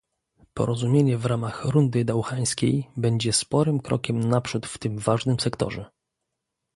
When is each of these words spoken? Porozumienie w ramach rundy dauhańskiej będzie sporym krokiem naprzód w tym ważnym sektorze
Porozumienie 0.53 1.17
w 1.17 1.25
ramach 1.25 1.65
rundy 1.65 2.05
dauhańskiej 2.05 2.87
będzie 2.97 3.33
sporym 3.33 3.79
krokiem 3.79 4.19
naprzód 4.19 4.67
w 4.67 4.77
tym 4.77 4.97
ważnym 4.97 5.39
sektorze 5.39 5.85